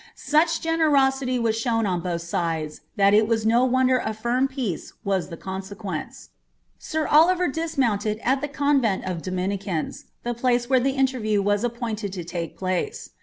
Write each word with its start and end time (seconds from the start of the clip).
Such 0.15 0.61
generosity 0.61 1.37
was 1.37 1.55
ehown 1.57 1.87
on 1.87 2.01
both 2.01 2.23
sides, 2.23 2.81
that 2.95 3.13
it 3.13 3.27
was 3.27 3.45
no 3.45 3.63
wonder 3.65 4.01
tt 4.03 4.15
firm 4.15 4.47
peace 4.47 4.93
was 5.03 5.29
the 5.29 5.37
eoDMquence. 5.37 6.29
Sir 6.79 7.05
Oliver 7.05 7.47
dismounted 7.47 8.19
at 8.23 8.41
the 8.41 8.47
convent 8.49 9.05
of 9.05 9.21
Dominicans, 9.21 10.05
the 10.23 10.33
plmce 10.33 10.67
where 10.67 10.79
the 10.79 10.93
interview 10.97 11.39
was 11.43 11.63
appointed 11.63 12.11
to 12.13 12.23
take 12.23 12.57
place. 12.57 13.11